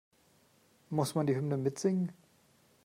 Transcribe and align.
Muss 0.89 1.13
man 1.13 1.27
die 1.27 1.35
Hymne 1.35 1.57
mitsingen? 1.57 2.11